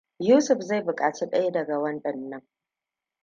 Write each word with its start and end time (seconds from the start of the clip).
Yusuf 0.19 0.59
zai 0.61 0.83
buƙaci 0.83 1.25
ɗaya 1.25 1.51
daga 1.51 1.79
waɗannan. 1.79 2.47